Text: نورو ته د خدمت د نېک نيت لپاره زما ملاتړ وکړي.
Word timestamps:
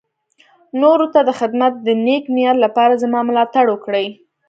نورو 0.81 1.05
ته 1.13 1.19
د 1.27 1.31
خدمت 1.39 1.73
د 1.87 1.89
نېک 2.05 2.23
نيت 2.35 2.57
لپاره 2.65 2.99
زما 3.03 3.19
ملاتړ 3.29 3.65
وکړي. 3.69 4.05